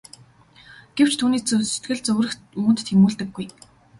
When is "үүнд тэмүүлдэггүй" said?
2.61-3.47